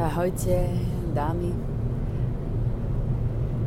[0.00, 0.64] Ahojte,
[1.12, 1.52] dámy.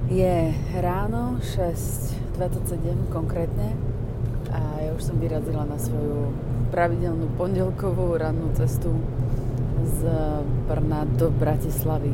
[0.09, 0.49] Je
[0.81, 3.77] ráno 6.27 konkrétne
[4.49, 6.33] a ja už som vyrazila na svoju
[6.73, 8.97] pravidelnú pondelkovú rannú cestu
[9.85, 10.09] z
[10.65, 12.09] Brna do Bratislavy.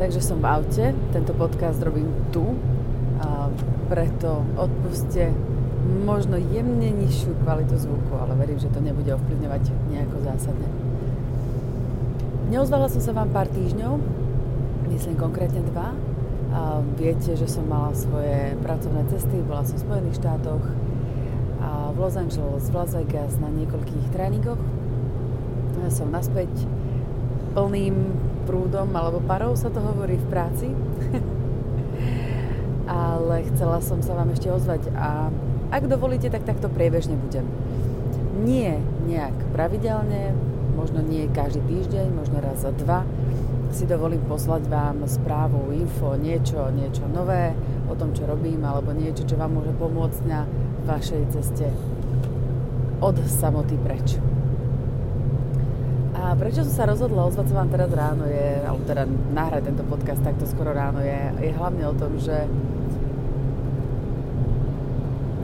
[0.00, 2.56] Takže som v aute, tento podcast robím tu
[3.20, 3.52] a
[3.92, 5.36] preto odpuste
[6.08, 10.83] možno jemne nižšiu kvalitu zvuku, ale verím, že to nebude ovplyvňovať nejako zásadne.
[12.54, 13.98] Neozvala som sa vám pár týždňov,
[14.94, 15.90] myslím konkrétne dva.
[16.54, 20.62] A viete, že som mala svoje pracovné cesty, bola som v Spojených štátoch
[21.58, 24.62] a v Los Angeles, v Las Vegas na niekoľkých tréningoch.
[25.82, 26.46] Ja som naspäť
[27.58, 28.14] plným
[28.46, 30.70] prúdom alebo parou sa to hovorí v práci.
[32.86, 35.26] Ale chcela som sa vám ešte ozvať a
[35.74, 37.50] ak dovolíte, tak takto priebežne budem.
[38.46, 38.78] Nie
[39.10, 43.06] nejak pravidelne, možno nie každý týždeň, možno raz za dva,
[43.74, 47.54] si dovolím poslať vám správu, info, niečo, niečo nové
[47.90, 50.46] o tom, čo robím, alebo niečo, čo vám môže pomôcť na
[50.86, 51.66] vašej ceste
[53.02, 54.18] od samoty preč.
[56.14, 59.84] A prečo som sa rozhodla ozvať sa vám teraz ráno je, alebo teda nahrať tento
[59.90, 62.46] podcast takto skoro ráno je, je hlavne o tom, že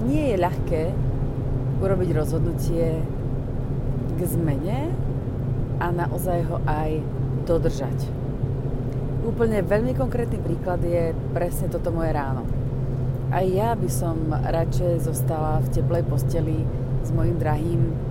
[0.07, 0.83] nie je ľahké
[1.83, 3.03] urobiť rozhodnutie
[4.17, 5.10] k zmene
[5.81, 7.01] a naozaj ho aj
[7.49, 7.99] dodržať.
[9.25, 12.45] Úplne veľmi konkrétny príklad je presne toto moje ráno.
[13.31, 16.63] Aj ja by som radšej zostala v teplej posteli
[17.01, 18.11] s mojim drahým,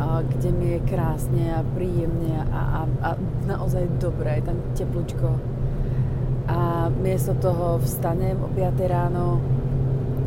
[0.00, 3.08] kde mi je krásne a príjemne a, a, a
[3.46, 5.28] naozaj dobré, je tam teplúčko.
[6.50, 9.38] A miesto toho vstanem o 5 ráno,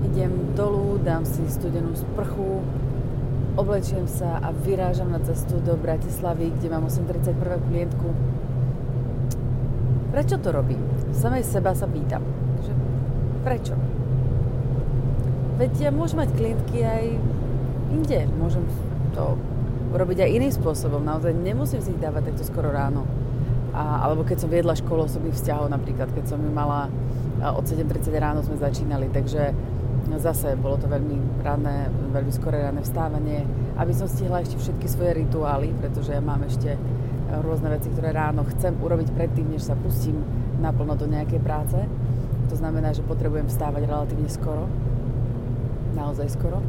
[0.08, 2.64] idem dolu, dám si studenú sprchu,
[3.54, 8.08] oblečiem sa a vyrážam na cestu do Bratislavy, kde mám 8.31 klientku.
[10.14, 10.82] Prečo to robím?
[11.14, 12.22] Samej seba sa pýtam.
[12.62, 12.74] Že
[13.42, 13.74] prečo?
[15.58, 17.04] Veď ja môžem mať klientky aj
[17.94, 18.20] inde.
[18.38, 18.66] Môžem
[19.14, 19.38] to
[19.94, 21.02] robiť aj iným spôsobom.
[21.02, 23.06] Naozaj nemusím si ich dávať takto skoro ráno.
[23.74, 26.90] A, alebo keď som viedla školu osobných vzťahov napríklad, keď som ju mala
[27.42, 29.10] od 7.30 ráno sme začínali.
[29.10, 29.54] Takže
[30.20, 33.48] zase bolo to veľmi ranné, veľmi skoré ranné vstávanie,
[33.80, 36.76] aby som stihla ešte všetky svoje rituály, pretože ja mám ešte
[37.42, 40.22] rôzne veci, ktoré ráno chcem urobiť predtým, než sa pustím
[40.62, 41.80] naplno do nejakej práce.
[42.52, 44.70] To znamená, že potrebujem vstávať relatívne skoro,
[45.98, 46.62] naozaj skoro.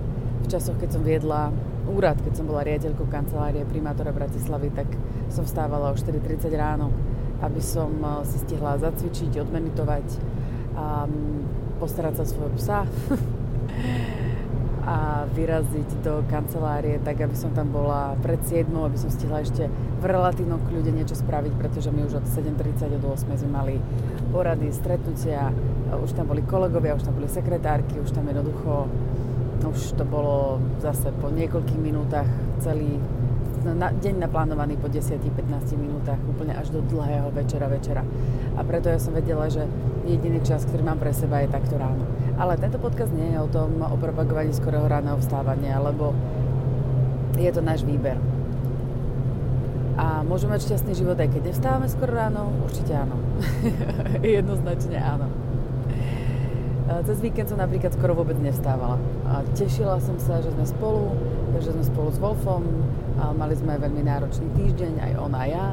[0.44, 1.52] V časoch, keď som viedla
[1.90, 4.88] úrad, keď som bola riaditeľkou kancelárie primátora Bratislavy, tak
[5.28, 6.88] som vstávala o 4.30 ráno,
[7.44, 10.06] aby som eh, si stihla zacvičiť, odmeditovať
[10.74, 11.06] a
[11.78, 12.78] postarať sa svojho psa
[14.84, 19.66] a vyraziť do kancelárie tak, aby som tam bola pred 7, aby som stihla ešte
[20.00, 23.74] v relatívnom kľude niečo spraviť, pretože my už od 7.30 od 8 sme mali
[24.28, 25.48] porady, stretnutia,
[25.88, 28.92] už tam boli kolegovia, už tam boli sekretárky, už tam jednoducho
[29.64, 32.28] už to bolo zase po niekoľkých minútach
[32.60, 33.00] celý
[33.64, 35.24] na, deň naplánovaný po 10-15
[35.80, 38.04] minútach, úplne až do dlhého večera večera.
[38.54, 39.64] A preto ja som vedela, že
[40.04, 42.04] jediný čas, ktorý mám pre seba je takto ráno.
[42.36, 46.12] Ale tento podcast nie je o tom, o propagovaní skorého ráneho vstávania, lebo
[47.34, 48.20] je to náš výber.
[49.94, 52.50] A môžeme mať šťastný život aj keď nevstávame skoro ráno?
[52.66, 53.14] Určite áno.
[54.22, 55.30] Jednoznačne áno.
[56.84, 59.00] Cez víkend som napríklad skoro vôbec nevstávala.
[59.24, 61.14] A tešila som sa, že sme spolu,
[61.62, 62.66] že sme spolu s Wolfom.
[63.22, 65.66] A mali sme veľmi náročný týždeň, aj on a ja.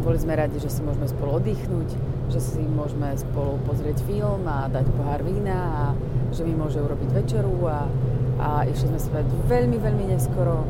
[0.00, 1.88] Boli sme radi, že si môžeme spolu oddychnúť,
[2.28, 5.84] že si môžeme spolu pozrieť film a dať pohár vína a
[6.32, 7.88] že mi môže urobiť večeru a,
[8.38, 10.68] a išli sme spať veľmi, veľmi neskoro.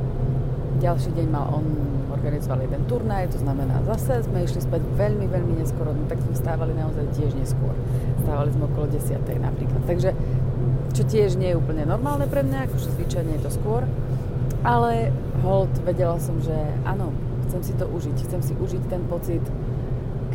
[0.78, 1.66] Ďalší deň mal on
[2.14, 6.34] organizoval jeden turnaj, to znamená zase sme išli spať veľmi, veľmi neskoro, no tak sme
[6.34, 7.74] stávali naozaj tiež neskôr.
[8.22, 9.18] Stávali sme okolo 10.
[9.38, 9.82] napríklad.
[9.86, 10.14] Takže
[10.94, 13.86] čo tiež nie je úplne normálne pre mňa, akože zvyčajne je to skôr,
[14.66, 15.14] ale
[15.46, 17.14] hold, vedela som, že áno,
[17.48, 19.42] chcem si to užiť, chcem si užiť ten pocit,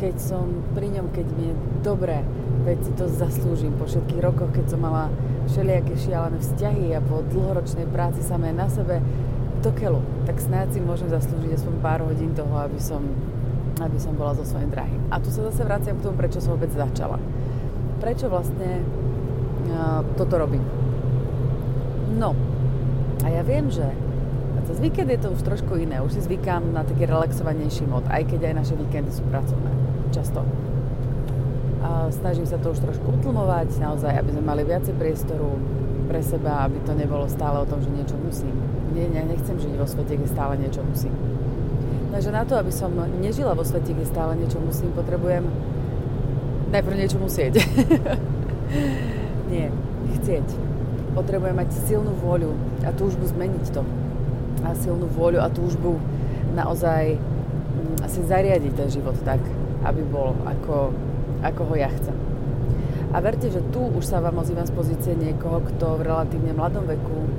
[0.04, 0.44] keď som
[0.76, 2.20] pri ňom, keď mi je dobre,
[2.68, 5.08] veď si to zaslúžim po všetkých rokoch, keď som mala
[5.48, 9.00] všelijaké šialené vzťahy a po dlhoročnej práci samé na sebe,
[9.64, 13.00] do keľu, tak snáď si môžem zaslúžiť aspoň pár hodín toho, aby som,
[13.80, 15.00] aby som bola so svojím drahým.
[15.08, 17.16] A tu sa zase vraciam k tomu, prečo som vôbec začala.
[17.96, 18.84] Prečo vlastne
[19.72, 20.60] uh, toto robím?
[22.20, 22.36] No,
[23.24, 23.88] a ja viem, že
[24.68, 26.04] cez víkend je to už trošku iné.
[26.04, 29.83] Už si zvykám na taký relaxovanejší mod, aj keď aj naše víkendy sú pracovné.
[30.14, 30.46] Často.
[31.82, 35.58] A snažím sa to už trošku utlmovať, naozaj, aby sme mali viacej priestoru
[36.06, 38.54] pre seba, aby to nebolo stále o tom, že niečo musím
[38.94, 41.10] nie, nie, nechcem žiť vo svete, kde stále niečo musím.
[42.14, 45.42] Takže na to, aby som nežila vo svete, kde stále niečo musím, potrebujem
[46.70, 47.58] najprv niečo musieť.
[49.52, 49.74] Nie,
[50.18, 50.46] chcieť.
[51.18, 52.54] Potrebujem mať silnú vôľu
[52.86, 53.82] a túžbu zmeniť to.
[54.62, 55.98] A silnú vôľu a túžbu
[56.54, 59.42] naozaj mm, asi zariadiť ten život tak,
[59.84, 60.90] aby bol ako,
[61.44, 62.16] ako ho ja chcem.
[63.14, 66.82] A verte, že tu už sa vám ozývam z pozície niekoho, kto v relatívne mladom
[66.88, 67.30] veku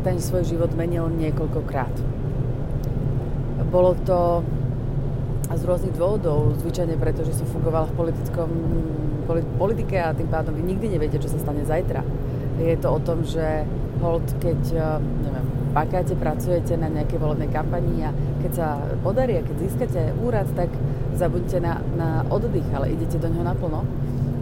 [0.00, 1.92] ten svoj život menil niekoľkokrát.
[3.68, 4.40] Bolo to
[5.48, 8.48] z rôznych dôvodov, zvyčajne preto, že som fungovala v politickom,
[9.60, 12.04] politike a tým pádom vy nikdy neviete, čo sa stane zajtra.
[12.60, 13.64] Je to o tom, že
[14.00, 14.60] hold, keď
[15.24, 18.10] neviem, pakáte, pracujete na nejakej volebnej kampanii a
[18.44, 18.66] keď sa
[19.04, 20.72] podarí a keď získate úrad, tak
[21.18, 23.82] zabudnite na, na oddych, ale idete do neho naplno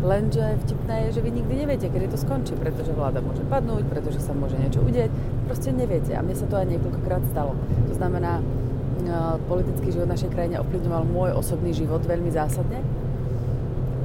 [0.06, 4.23] Lenže vtipné je, že vy nikdy neviete, kedy to skončí, pretože vláda môže padnúť, pretože
[4.23, 5.11] sa môže niečo udeť.
[5.50, 6.14] Proste neviete.
[6.14, 7.58] A mne sa to aj niekoľkokrát stalo.
[7.90, 8.43] To znamená, e,
[9.50, 12.87] politický život našej krajine ovplyvňoval môj osobný život veľmi zásadne.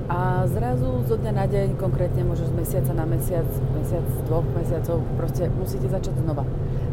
[0.09, 3.47] A zrazu zo dňa na deň, konkrétne možno z mesiaca na mesiac,
[3.77, 6.43] mesiac, dvoch mesiacov, proste musíte začať znova.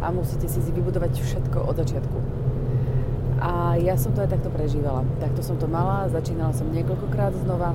[0.04, 2.47] A musíte si vybudovať všetko od začiatku.
[3.38, 5.06] A ja som to aj takto prežívala.
[5.22, 7.74] Takto som to mala, začínala som niekoľkokrát znova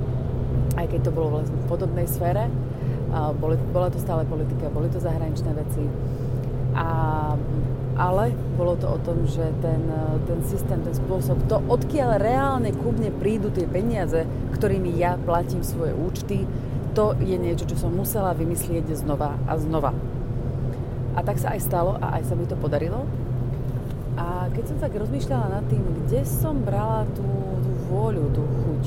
[0.78, 2.50] aj keď to bolo vlastne v podobnej sfére.
[3.38, 5.86] Boli, bola to stále politika, boli to zahraničné veci.
[6.74, 6.90] A,
[7.94, 9.86] ale bolo to o tom, že ten,
[10.26, 14.26] ten systém, ten spôsob, to odkiaľ reálne ku mne prídu tie peniaze,
[14.58, 16.50] ktorými ja platím svoje účty,
[16.98, 19.94] to je niečo, čo som musela vymyslieť znova a znova.
[21.14, 23.06] A tak sa aj stalo a aj sa mi to podarilo.
[24.14, 27.26] A keď som tak rozmýšľala nad tým, kde som brala tú,
[27.66, 28.84] tú vôľu, tú chuť,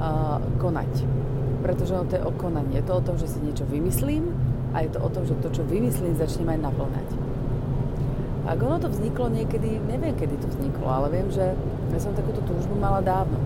[0.00, 0.92] uh, konať.
[1.60, 2.80] Pretože ono to je o konaní.
[2.80, 4.32] Je to o tom, že si niečo vymyslím
[4.72, 7.08] a je to o tom, že to, čo vymyslím, začnem aj naplňať.
[8.46, 11.58] Ak ono to vzniklo niekedy, neviem, kedy to vzniklo, ale viem, že
[11.90, 13.36] ja som takúto túžbu mala dávno.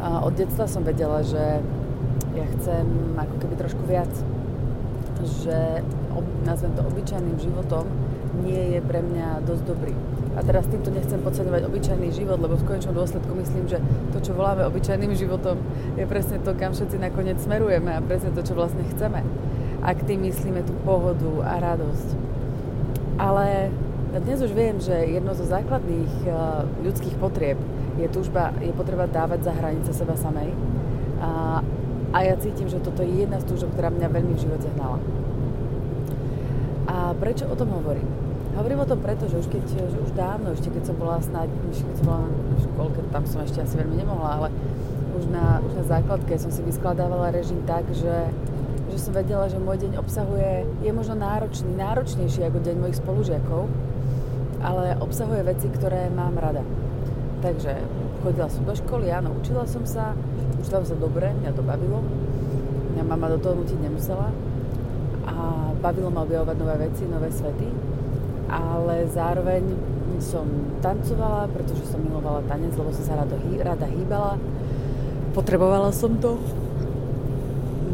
[0.00, 1.60] A od detstva som vedela, že
[2.32, 2.86] ja chcem
[3.20, 4.10] ako keby trošku viac.
[5.44, 5.84] Že,
[6.48, 7.84] nazvem to obyčajným životom,
[8.42, 9.92] nie je pre mňa dosť dobrý
[10.34, 13.78] a teraz týmto nechcem podceňovať obyčajný život, lebo v konečnom dôsledku myslím, že
[14.10, 15.62] to, čo voláme obyčajným životom,
[15.94, 19.22] je presne to, kam všetci nakoniec smerujeme a presne to, čo vlastne chceme.
[19.86, 22.08] Ak tým myslíme tú pohodu a radosť.
[23.14, 23.70] Ale
[24.14, 26.34] dnes už viem, že jedno zo základných eh,
[26.82, 27.58] ľudských potrieb
[27.94, 30.50] je túžba, je potreba dávať za hranice seba samej.
[31.22, 31.62] A,
[32.10, 34.98] a ja cítim, že toto je jedna z túžob, ktorá mňa veľmi v živote hnala.
[36.90, 38.23] A prečo o tom hovorím?
[38.54, 41.50] Hovorím o tom preto, že už, keď, že už dávno, ešte keď som bola snáď,
[41.50, 44.48] keď som bola na školke, tam som ešte asi veľmi nemohla, ale
[45.18, 48.30] už na, už na základke som si vyskladávala režim tak, že,
[48.94, 53.66] že som vedela, že môj deň obsahuje, je možno náročný, náročnejší ako deň mojich spolužiakov,
[54.62, 56.62] ale obsahuje veci, ktoré mám rada.
[57.42, 57.74] Takže
[58.22, 60.14] chodila som do školy, áno, učila som sa,
[60.62, 62.06] učila som sa dobre, mňa to bavilo.
[62.94, 64.30] Mňa mama do toho nutiť nemusela.
[65.26, 65.34] A
[65.82, 67.93] bavilo ma objavovať nové veci, nové svety
[68.54, 69.62] ale zároveň
[70.22, 70.46] som
[70.78, 74.38] tancovala, pretože som milovala tanec, lebo som sa rada, rada hýbala.
[75.34, 76.38] Potrebovala som to.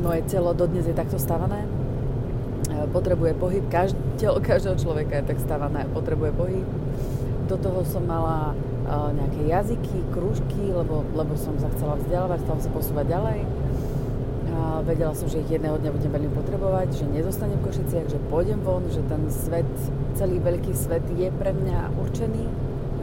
[0.04, 1.64] Moje telo dodnes je takto stavané.
[1.64, 3.64] E, potrebuje pohyb.
[3.72, 5.88] Každ- telo každého človeka je tak stavané.
[5.96, 6.68] Potrebuje pohyb.
[7.48, 8.54] Do toho som mala
[8.86, 13.42] uh, nejaké jazyky, krúžky, lebo, lebo som sa chcela vzdelávať, chcela sa posúvať ďalej
[14.82, 18.60] vedela som, že ich jedného dňa budem veľmi potrebovať, že nezostanem v Košiciach, že pôjdem
[18.64, 19.68] von, že ten svet,
[20.14, 22.44] celý veľký svet je pre mňa určený,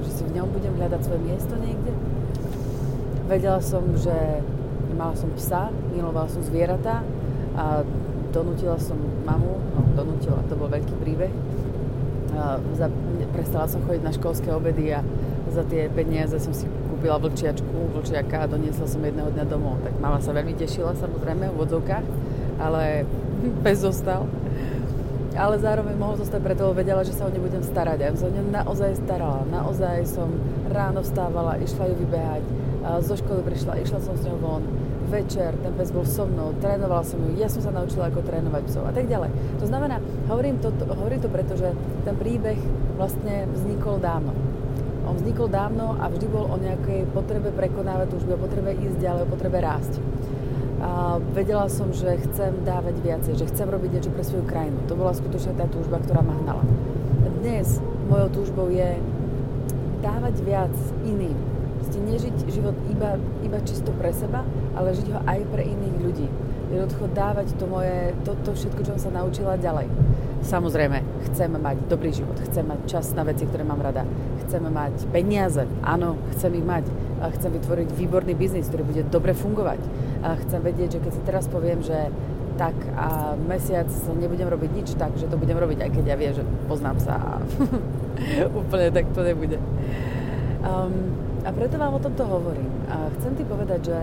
[0.04, 1.94] že si v ňom budem hľadať svoje miesto niekde.
[3.28, 4.44] Vedela som, že
[4.96, 7.04] mala som psa, milovala som zvieratá
[7.58, 7.84] a
[8.32, 11.34] donútila som mamu, no donútila, to bol veľký príbeh.
[12.38, 12.88] A za,
[13.34, 15.02] prestala som chodiť na školské obedy a
[15.50, 19.82] za tie peniaze som si kúpila vlčiačku, vlčiaka a doniesla som jedného dňa domov.
[19.82, 22.06] Tak mama sa veľmi tešila samozrejme v vodzovkách,
[22.62, 23.08] ale
[23.66, 24.30] bez zostal.
[25.38, 27.98] Ale zároveň mohol zostať preto, vedela, že sa o ne budem starať.
[28.02, 29.46] A ja som ňu naozaj starala.
[29.54, 30.34] Naozaj som
[30.74, 32.44] ráno vstávala, išla ju vybehať.
[33.06, 34.64] Zo školy prišla, išla som s ňou von.
[35.08, 38.68] Večer ten pes bol so mnou, trénovala som ju, ja som sa naučila, ako trénovať
[38.68, 39.32] psov a tak ďalej.
[39.64, 41.72] To znamená, hovorím to, hovorím to preto, že
[42.04, 42.60] ten príbeh
[43.00, 44.36] vlastne vznikol dávno
[45.08, 49.22] on vznikol dávno a vždy bol o nejakej potrebe prekonávať túžby, o potrebe ísť ďalej,
[49.24, 50.04] o potrebe rásť.
[50.78, 54.78] A vedela som, že chcem dávať viacej, že chcem robiť niečo pre svoju krajinu.
[54.86, 56.64] To bola skutočne tá túžba, ktorá ma hnala.
[57.42, 59.02] Dnes mojou túžbou je
[60.06, 61.34] dávať viac iným.
[61.88, 64.46] Ste nežiť život iba, iba čisto pre seba,
[64.78, 66.28] ale žiť ho aj pre iných ľudí.
[66.68, 69.88] Jednoducho dávať to moje, to, to všetko, čo som sa naučila ďalej.
[70.44, 71.00] Samozrejme,
[71.32, 74.04] chcem mať dobrý život, chcem mať čas na veci, ktoré mám rada.
[74.46, 75.64] chceme mať peniaze.
[75.84, 76.88] Áno, chcem ich mať.
[77.18, 79.82] Chcem vytvoriť výborný biznis, ktorý bude dobre fungovať.
[80.22, 82.14] A chcem vedieť, že keď si teraz poviem, že
[82.58, 83.86] tak a mesiac
[84.18, 87.16] nebudem robiť nič, tak že to budem robiť, aj keď ja viem, že poznám sa
[87.22, 87.32] a
[88.66, 89.62] úplne tak to nebude.
[90.66, 91.14] Um,
[91.46, 92.68] a preto vám o tomto hovorím.
[92.90, 93.98] A chcem ti povedať, že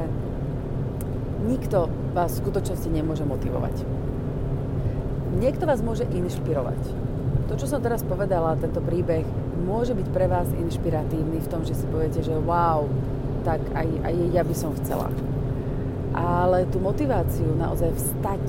[1.44, 3.84] nikto vás v skutočnosti nemôže motivovať.
[5.34, 6.78] Niekto vás môže inšpirovať.
[7.50, 11.78] To, čo som teraz povedala, tento príbeh, môže byť pre vás inšpiratívny v tom, že
[11.78, 12.86] si poviete, že wow,
[13.46, 15.08] tak aj, aj ja by som chcela
[16.14, 18.44] ale tú motiváciu naozaj vstať,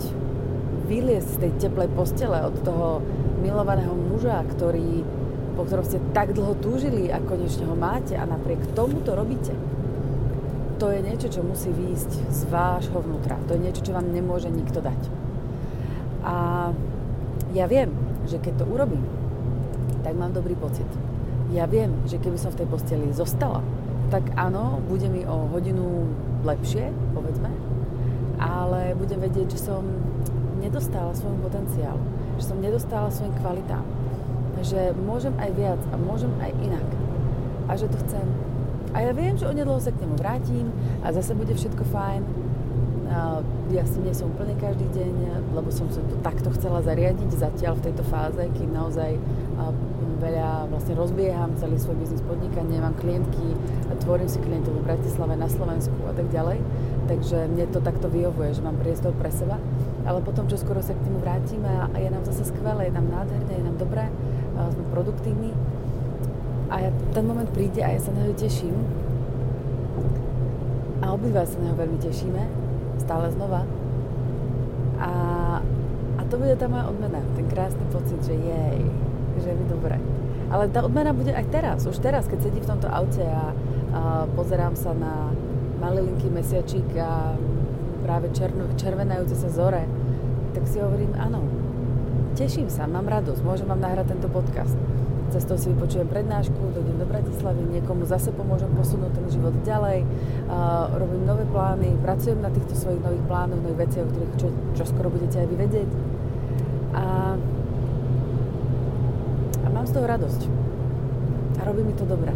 [0.86, 3.02] vyliesť z tej teplej postele od toho
[3.42, 5.02] milovaného muža, ktorý,
[5.58, 9.58] po ktorom ste tak dlho túžili a konečne ho máte a napriek tomu to robíte.
[10.78, 13.42] To je niečo, čo musí výjsť z vášho vnútra.
[13.50, 15.02] To je niečo, čo vám nemôže nikto dať.
[16.22, 16.36] A
[17.58, 17.90] ja viem,
[18.30, 19.02] že keď to urobím,
[20.06, 20.86] tak mám dobrý pocit.
[21.50, 23.66] Ja viem, že keby som v tej posteli zostala,
[24.14, 26.06] tak áno, bude mi o hodinu
[26.46, 27.50] lepšie, povedzme,
[28.38, 29.82] ale budem vedieť, že som
[30.62, 32.02] nedostala svojmu potenciálu,
[32.38, 33.82] že som nedostala svojim kvalitám,
[34.62, 36.88] že môžem aj viac a môžem aj inak
[37.66, 38.26] a že to chcem.
[38.94, 40.70] A ja viem, že onedlho sa k nemu vrátim
[41.02, 42.22] a zase bude všetko fajn.
[43.74, 45.14] Ja si nie som úplne každý deň,
[45.56, 49.18] lebo som to takto chcela zariadiť zatiaľ v tejto fáze, kým naozaj
[50.16, 53.56] veľa vlastne rozbieham celý svoj biznis podnikanie, mám klientky,
[54.06, 56.62] tvorím si klientov v Bratislave, na Slovensku a tak ďalej.
[57.06, 59.58] Takže mne to takto vyhovuje, že mám priestor pre seba.
[60.06, 63.10] Ale potom, čo skoro sa k tomu vrátime a je nám zase skvelé, je nám
[63.10, 64.06] nádherné, je nám dobré,
[64.56, 65.52] sme produktívni.
[66.70, 68.74] A ja, ten moment príde a ja sa na neho teším.
[71.02, 72.42] A obidva sa na neho veľmi tešíme,
[73.02, 73.66] stále znova.
[74.98, 75.12] A,
[76.18, 78.82] a to bude tá moja odmena, ten krásny pocit, že jej,
[79.42, 79.98] že je mi dobre.
[80.50, 83.50] Ale tá odmena bude aj teraz, už teraz, keď sedím v tomto aute a,
[83.96, 84.02] a
[84.38, 85.34] pozerám sa na
[85.82, 87.34] malilinký mesiačík a
[88.06, 89.90] práve černo, červenajúce sa zore,
[90.54, 91.42] tak si hovorím, áno,
[92.38, 94.78] teším sa, mám radosť, môžem vám nahrať tento podcast.
[95.34, 100.94] Cestou si vypočujem prednášku, dojdem do Bratislavy, niekomu zase pomôžem posunúť ten život ďalej, uh,
[100.96, 104.84] robím nové plány, pracujem na týchto svojich nových plánoch, nových veciach, o ktorých čo, čo
[104.86, 105.90] skoro budete aj vy vedieť.
[106.96, 107.36] A
[109.86, 110.42] mám z toho radosť.
[111.62, 112.34] A robí mi to dobre.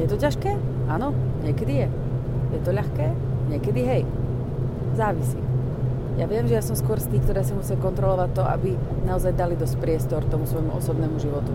[0.00, 0.48] Je to ťažké?
[0.88, 1.12] Áno,
[1.44, 1.88] niekedy je.
[2.56, 3.12] Je to ľahké?
[3.52, 4.02] Niekedy hej.
[4.96, 5.36] Závisí.
[6.16, 8.72] Ja viem, že ja som skôr z tých, ktoré si musia kontrolovať to, aby
[9.04, 11.52] naozaj dali dosť priestor tomu svojmu osobnému životu.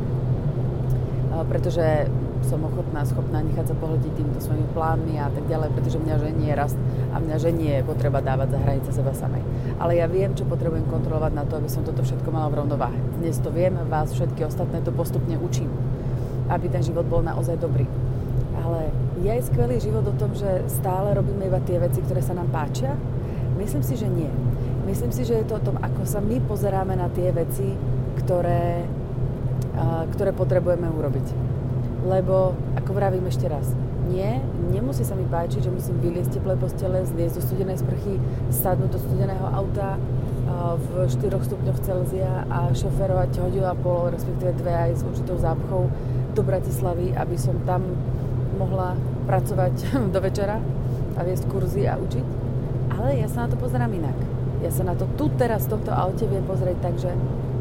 [1.50, 2.06] Pretože
[2.45, 6.51] som ochotná, schopná nechať sa pohľadiť týmto svojimi plánmi a tak ďalej, pretože mňa ženie
[6.57, 6.77] rast
[7.13, 9.43] a mňa ženie potreba dávať za hranice seba samej.
[9.77, 13.00] Ale ja viem, čo potrebujem kontrolovať na to, aby som toto všetko mala v rovnováhe.
[13.21, 15.69] Dnes to viem, vás všetky ostatné to postupne učím,
[16.50, 17.86] aby ten život bol naozaj dobrý.
[18.62, 22.50] Ale je skvelý život o tom, že stále robíme iba tie veci, ktoré sa nám
[22.50, 22.98] páčia?
[23.57, 24.29] Myslím si, že nie.
[24.89, 27.77] Myslím si, že je to o tom, ako sa my pozeráme na tie veci,
[28.17, 28.81] ktoré,
[30.17, 31.25] ktoré potrebujeme urobiť
[32.05, 33.72] lebo, ako vravím ešte raz,
[34.12, 34.41] nie,
[34.74, 38.20] nemusí sa mi páčiť, že musím vyliesť teplé postele, zliesť do studenej sprchy,
[38.51, 39.96] sadnúť do studeného auta
[40.77, 45.88] v 4 stupňoch Celzia a šoferovať hodinu a pol, respektíve dve aj s určitou zápchou
[46.36, 47.81] do Bratislavy, aby som tam
[48.60, 49.74] mohla pracovať
[50.13, 50.60] do večera
[51.17, 52.25] a viesť kurzy a učiť.
[52.91, 54.17] Ale ja sa na to pozerám inak.
[54.62, 57.10] Ja sa na to tu teraz v tomto aute viem pozrieť tak, že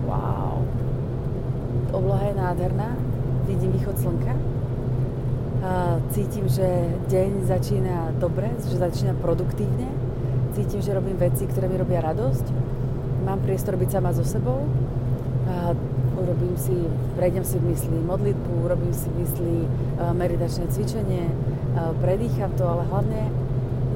[0.04, 0.60] wow,
[1.96, 2.90] obloha je nádherná,
[3.50, 4.34] vidím východ slnka.
[6.14, 6.66] Cítim, že
[7.10, 9.90] deň začína dobre, že začína produktívne.
[10.54, 12.46] Cítim, že robím veci, ktoré mi robia radosť.
[13.26, 14.62] Mám priestor byť sama so sebou.
[16.20, 16.76] Urobím si,
[17.16, 19.56] prejdem si v mysli modlitbu, urobím si v mysli
[20.14, 21.32] meditačné cvičenie,
[22.00, 23.20] predýcham to, ale hlavne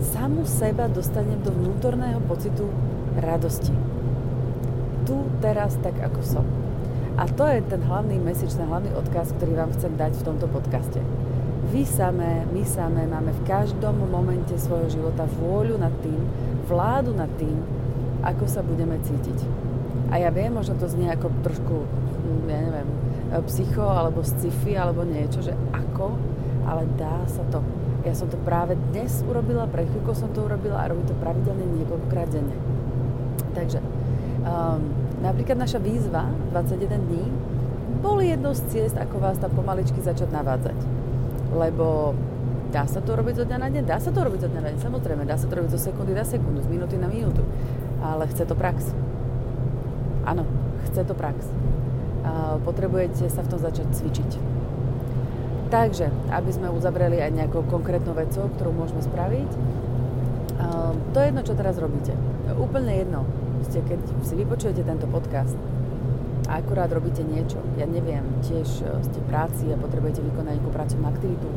[0.00, 2.64] samu seba dostanem do vnútorného pocitu
[3.20, 3.72] radosti.
[5.04, 6.46] Tu, teraz, tak ako som.
[7.14, 10.50] A to je ten hlavný message, ten hlavný odkaz, ktorý vám chcem dať v tomto
[10.50, 10.98] podcaste.
[11.70, 16.18] Vy samé, my samé máme v každom momente svojho života vôľu nad tým,
[16.66, 17.54] vládu nad tým,
[18.26, 19.38] ako sa budeme cítiť.
[20.10, 22.88] A ja viem, možno to znie ako trošku, hm, ja neviem,
[23.46, 26.18] psycho alebo sci-fi alebo niečo, že ako,
[26.66, 27.62] ale dá sa to.
[28.02, 31.64] Ja som to práve dnes urobila, pred chvíľkou som to urobila a robím to pravidelne
[31.78, 32.58] niekoľkokrát denne.
[33.54, 33.78] Takže
[34.44, 37.24] um, Napríklad naša výzva 21 dní
[38.04, 40.76] boli jednou z ciest, ako vás tam pomaličky začať navádzať.
[41.56, 42.12] Lebo
[42.68, 43.84] dá sa to robiť zo dňa na deň?
[43.88, 45.24] Dá sa to robiť zo dňa na deň, samozrejme.
[45.24, 47.40] Dá sa to robiť zo sekundy na sekundu, z minúty na minútu.
[48.04, 48.92] Ale chce to prax.
[50.28, 50.44] Áno,
[50.92, 51.48] chce to prax.
[52.28, 54.30] A potrebujete sa v tom začať cvičiť.
[55.72, 59.50] Takže, aby sme uzavreli aj nejakou konkrétnou vecou, ktorú môžeme spraviť,
[61.10, 62.12] to je jedno, čo teraz robíte.
[62.52, 63.24] Úplne jedno.
[63.74, 65.58] Ste, keď si vypočujete tento podcast
[66.46, 71.06] a akurát robíte niečo, ja neviem, tiež ste v práci a potrebujete vykonať nejakú pracovnú
[71.10, 71.48] aktivitu,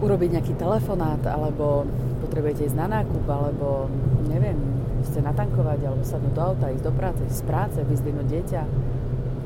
[0.00, 1.84] urobiť nejaký telefonát, alebo
[2.24, 3.92] potrebujete ísť na nákup, alebo
[4.32, 4.56] neviem,
[5.04, 8.62] ste natankovať, alebo sadnúť do auta, ísť do práce, ísť z práce, vyzdvihnúť dieťa,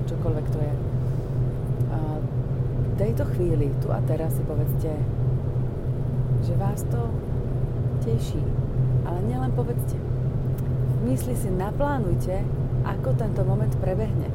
[0.07, 0.75] čokoľvek to je.
[1.91, 1.99] A
[2.95, 4.95] tejto chvíli, tu a teraz si povedzte,
[6.47, 7.11] že vás to
[8.07, 8.66] teší.
[9.07, 9.95] Ale nielen povedzte.
[9.97, 12.43] V mysli si naplánujte,
[12.83, 14.29] ako tento moment prebehne.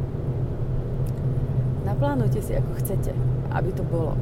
[1.84, 3.12] Naplánujte si, ako chcete,
[3.52, 4.16] aby to bolo.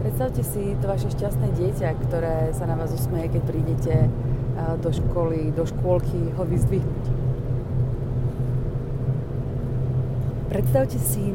[0.00, 3.94] Predstavte si to vaše šťastné dieťa, ktoré sa na vás usmeje, keď prídete
[4.82, 7.06] do školy, do škôlky ho vyzdvihnúť.
[10.50, 11.32] Predstavte si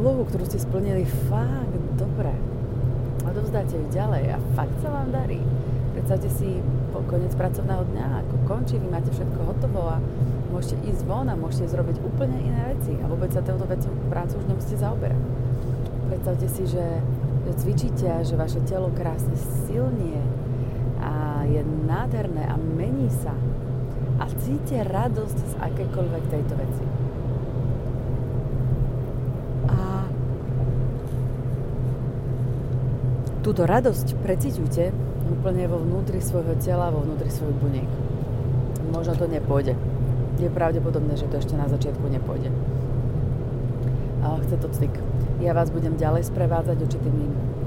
[0.00, 2.32] úlohu, ktorú ste splnili fakt dobre.
[3.24, 5.40] A dovzdáte ju ďalej a fakt sa vám darí.
[5.92, 6.60] Predstavte si
[6.94, 9.98] po koniec pracovného dňa, ako končí, vy máte všetko hotovo a
[10.54, 14.38] môžete ísť von a môžete zrobiť úplne iné veci a vôbec sa touto vecou prácu
[14.38, 15.18] už nemusíte zaoberať.
[16.06, 17.02] Predstavte si, že,
[17.58, 19.34] cvičíte a že vaše telo krásne
[19.66, 20.22] silnie
[21.02, 23.34] a je nádherné a mení sa
[24.22, 26.84] a cítite radosť z akékoľvek tejto veci.
[33.44, 37.88] túto radosť precíťujte úplne vo vnútri svojho tela, vo vnútri svojich buniek.
[38.92, 39.74] Možno to nepôjde.
[40.36, 42.52] Je pravdepodobné, že to ešte na začiatku nepôjde.
[44.24, 44.94] Ale chce to cvik.
[45.40, 47.24] Ja vás budem ďalej sprevádzať určitými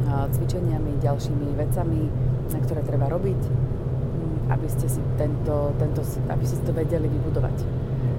[0.07, 1.99] cvičeniami, ďalšími vecami,
[2.53, 3.41] na ktoré treba robiť,
[4.47, 7.57] aby ste si tento, tento, aby si to vedeli vybudovať.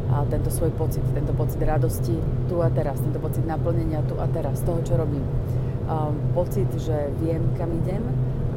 [0.09, 2.17] A tento svoj pocit, tento pocit radosti
[2.49, 5.25] tu a teraz, tento pocit naplnenia tu a teraz, toho, čo robím
[6.37, 8.05] pocit, že viem, kam idem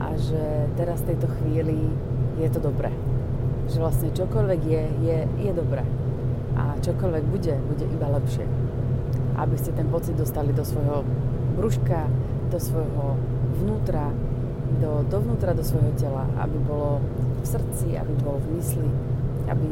[0.01, 1.77] a že teraz v tejto chvíli
[2.41, 2.89] je to dobré.
[3.69, 5.85] Že vlastne čokoľvek je, je, je dobré.
[6.57, 8.45] A čokoľvek bude, bude iba lepšie.
[9.37, 11.05] Aby ste ten pocit dostali do svojho
[11.55, 12.09] brúška,
[12.49, 13.15] do svojho
[13.61, 14.09] vnútra,
[14.81, 16.97] do, dovnútra do svojho tela, aby bolo
[17.41, 18.89] v srdci, aby bolo v mysli,
[19.45, 19.67] aby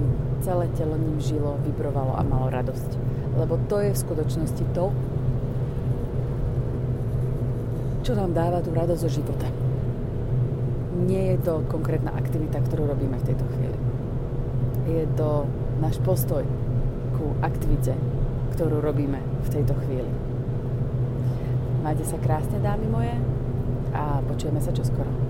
[0.45, 2.91] celé telo ním žilo, vibrovalo a malo radosť.
[3.35, 4.93] Lebo to je v skutočnosti to,
[8.05, 9.68] čo nám dáva tú radosť zo života.
[10.99, 13.77] Nie je to konkrétna aktivita, ktorú robíme v tejto chvíli.
[14.89, 15.47] Je to
[15.79, 16.43] náš postoj
[17.15, 17.95] ku aktivite,
[18.57, 20.11] ktorú robíme v tejto chvíli.
[21.79, 23.15] Majte sa krásne, dámy moje,
[23.93, 25.28] a počujeme sa čoskoro.